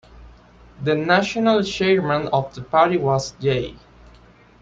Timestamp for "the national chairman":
0.83-2.27